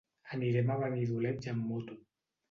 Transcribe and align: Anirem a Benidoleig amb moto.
Anirem 0.35 0.69
a 0.75 0.77
Benidoleig 0.83 1.49
amb 1.53 1.67
moto. 1.73 1.99